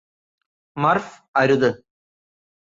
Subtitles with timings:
[0.77, 1.69] മര്ഫ് അരുത്